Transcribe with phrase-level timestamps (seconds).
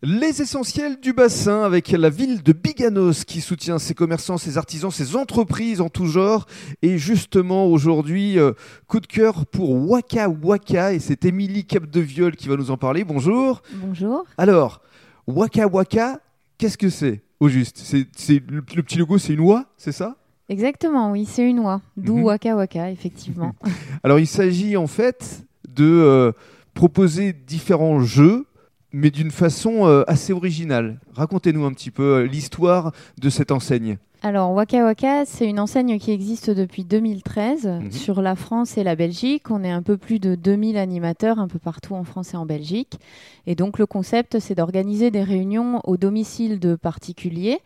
[0.00, 4.92] Les essentiels du bassin avec la ville de Biganos qui soutient ses commerçants, ses artisans,
[4.92, 6.46] ses entreprises en tout genre.
[6.82, 8.52] Et justement aujourd'hui, euh,
[8.86, 13.02] coup de cœur pour Waka Waka et c'est Émilie Capdeviol qui va nous en parler.
[13.02, 13.60] Bonjour.
[13.74, 14.24] Bonjour.
[14.36, 14.82] Alors,
[15.26, 16.20] Waka Waka,
[16.58, 17.78] qu'est-ce que c'est au juste?
[17.82, 20.16] C'est, c'est- le, le petit logo, c'est une oie, c'est ça?
[20.48, 21.80] Exactement, oui, c'est une oie.
[21.96, 22.22] D'où Mhm.
[22.24, 23.52] Waka Waka, effectivement.
[24.04, 26.30] Alors il s'agit en fait de euh,
[26.72, 28.46] proposer différents jeux,
[28.92, 30.98] mais d'une façon euh, assez originale.
[31.14, 33.98] Racontez-nous un petit peu euh, l'histoire de cette enseigne.
[34.20, 37.92] Alors, Waka Waka, c'est une enseigne qui existe depuis 2013 Mhm.
[37.92, 39.48] sur la France et la Belgique.
[39.48, 42.44] On est un peu plus de 2000 animateurs un peu partout en France et en
[42.44, 42.98] Belgique.
[43.46, 47.60] Et donc, le concept, c'est d'organiser des réunions au domicile de particuliers,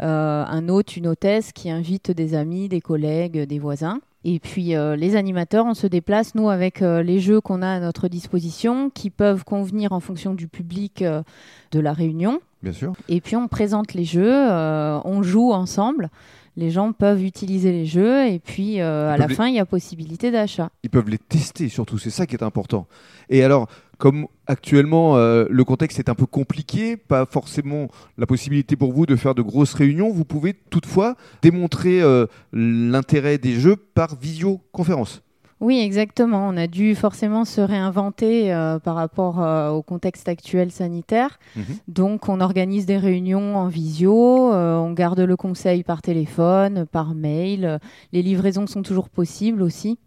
[0.00, 4.00] euh, un hôte, une hôtesse qui invite des amis, des collègues, des voisins.
[4.24, 7.68] Et puis euh, les animateurs, on se déplace, nous, avec euh, les jeux qu'on a
[7.68, 11.22] à notre disposition, qui peuvent convenir en fonction du public euh,
[11.70, 12.40] de la réunion.
[12.62, 12.92] Bien sûr.
[13.08, 16.10] Et puis on présente les jeux, on joue ensemble.
[16.56, 19.64] Les gens peuvent utiliser les jeux et puis à la les- fin, il y a
[19.64, 20.70] possibilité d'achat.
[20.82, 22.88] Ils peuvent les tester surtout, c'est ça qui est important.
[23.30, 23.68] Et alors,
[23.98, 29.06] comme actuellement euh, le contexte est un peu compliqué, pas forcément la possibilité pour vous
[29.06, 35.22] de faire de grosses réunions, vous pouvez toutefois démontrer euh, l'intérêt des jeux par visioconférence.
[35.60, 36.48] Oui, exactement.
[36.48, 41.38] On a dû forcément se réinventer euh, par rapport euh, au contexte actuel sanitaire.
[41.56, 41.64] Mhm.
[41.88, 47.14] Donc on organise des réunions en visio, euh, on garde le conseil par téléphone, par
[47.14, 47.80] mail.
[48.12, 49.98] Les livraisons sont toujours possibles aussi.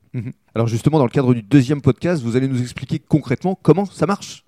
[0.56, 4.06] Alors justement, dans le cadre du deuxième podcast, vous allez nous expliquer concrètement comment ça
[4.06, 4.40] marche.